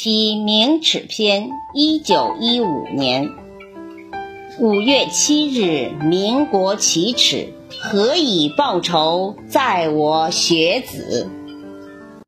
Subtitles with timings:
[0.00, 3.28] 题《明齿篇》，一九一五年
[4.60, 11.28] 五月七日，民国启齿，何以报仇，在我学子。